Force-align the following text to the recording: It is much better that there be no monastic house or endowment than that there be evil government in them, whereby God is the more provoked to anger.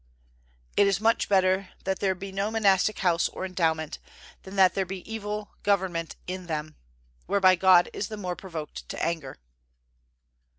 It 0.75 0.87
is 0.87 0.99
much 0.99 1.29
better 1.29 1.69
that 1.83 1.99
there 1.99 2.15
be 2.15 2.31
no 2.31 2.49
monastic 2.49 2.97
house 2.97 3.29
or 3.29 3.45
endowment 3.45 3.99
than 4.41 4.55
that 4.55 4.73
there 4.73 4.83
be 4.83 5.07
evil 5.07 5.51
government 5.61 6.15
in 6.25 6.47
them, 6.47 6.75
whereby 7.27 7.53
God 7.55 7.87
is 7.93 8.07
the 8.07 8.17
more 8.17 8.35
provoked 8.35 8.89
to 8.89 9.03
anger. 9.05 9.37